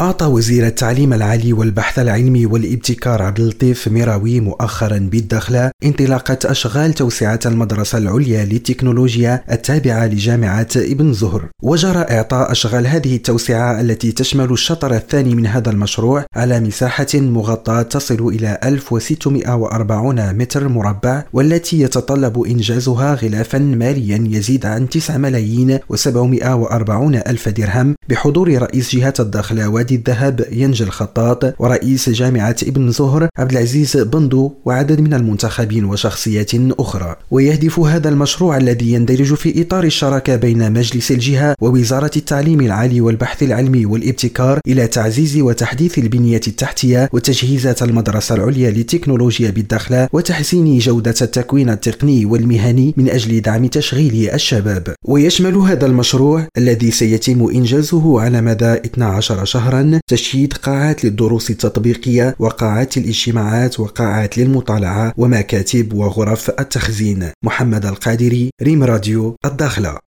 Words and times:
أعطى 0.00 0.26
وزير 0.26 0.66
التعليم 0.66 1.12
العالي 1.12 1.52
والبحث 1.52 1.98
العلمي 1.98 2.46
والابتكار 2.46 3.22
عبد 3.22 3.40
اللطيف 3.40 3.88
ميراوي 3.88 4.40
مؤخرا 4.40 4.98
بالدخلة 4.98 5.70
انطلاقة 5.84 6.38
أشغال 6.44 6.94
توسعة 6.94 7.40
المدرسة 7.46 7.98
العليا 7.98 8.44
للتكنولوجيا 8.44 9.44
التابعة 9.50 10.06
لجامعة 10.06 10.68
ابن 10.76 11.12
زهر. 11.12 11.48
وجرى 11.62 11.98
إعطاء 11.98 12.52
أشغال 12.52 12.86
هذه 12.86 13.16
التوسعة 13.16 13.80
التي 13.80 14.12
تشمل 14.12 14.52
الشطر 14.52 14.94
الثاني 14.94 15.34
من 15.34 15.46
هذا 15.46 15.70
المشروع 15.70 16.24
على 16.36 16.60
مساحة 16.60 17.06
مغطاة 17.14 17.82
تصل 17.82 18.28
إلى 18.28 18.58
1640 18.64 20.34
متر 20.34 20.68
مربع 20.68 21.24
والتي 21.32 21.80
يتطلب 21.80 22.42
إنجازها 22.42 23.14
غلافا 23.14 23.58
ماليا 23.58 24.24
يزيد 24.30 24.66
عن 24.66 24.88
9 24.88 25.16
ملايين 25.16 25.78
و740 25.78 27.28
ألف 27.28 27.48
درهم 27.48 27.94
بحضور 28.08 28.58
رئيس 28.58 28.96
جهة 28.96 29.14
الدخل 29.20 29.66
وادي 29.88 29.96
الذهب 29.96 30.46
ينجي 30.52 30.84
الخطاط 30.84 31.60
ورئيس 31.60 32.10
جامعة 32.10 32.56
ابن 32.62 32.90
زهر 32.90 33.28
عبد 33.38 33.52
العزيز 33.52 33.96
بندو 33.96 34.52
وعدد 34.64 35.00
من 35.00 35.14
المنتخبين 35.14 35.84
وشخصيات 35.84 36.50
أخرى. 36.54 37.16
ويهدف 37.30 37.80
هذا 37.80 38.08
المشروع 38.08 38.56
الذي 38.56 38.92
يندرج 38.92 39.34
في 39.34 39.62
إطار 39.62 39.84
الشراكة 39.84 40.36
بين 40.36 40.72
مجلس 40.72 41.10
الجهة 41.10 41.54
ووزارة 41.60 42.10
التعليم 42.16 42.60
العالي 42.60 43.00
والبحث 43.00 43.42
العلمي 43.42 43.86
والابتكار 43.86 44.60
إلى 44.66 44.86
تعزيز 44.86 45.36
وتحديث 45.36 45.98
البنية 45.98 46.40
التحتية 46.46 47.08
وتجهيزات 47.12 47.82
المدرسة 47.82 48.34
العليا 48.34 48.70
للتكنولوجيا 48.70 49.50
بالدخلة 49.50 50.08
وتحسين 50.12 50.78
جودة 50.78 51.14
التكوين 51.22 51.70
التقني 51.70 52.24
والمهني 52.24 52.94
من 52.96 53.08
أجل 53.08 53.40
دعم 53.40 53.66
تشغيل 53.66 54.30
الشباب. 54.30 54.94
ويشمل 55.04 55.56
هذا 55.56 55.86
المشروع 55.86 56.46
الذي 56.58 56.90
سيتم 56.90 57.48
إنجازه 57.54 58.20
على 58.20 58.40
مدى 58.40 58.72
12 58.72 59.44
شهرا 59.44 59.77
تشييد 60.06 60.52
قاعات 60.52 61.04
للدروس 61.04 61.50
التطبيقية 61.50 62.36
وقاعات 62.38 62.96
الاجتماعات 62.96 63.80
وقاعات 63.80 64.38
للمطالعة 64.38 65.12
ومكاتب 65.16 65.92
وغرف 65.92 66.50
التخزين. 66.50 67.30
محمد 67.44 67.86
القادري 67.86 68.50
ريم 68.62 68.82
راديو 68.82 69.36
الداخلة. 69.44 69.94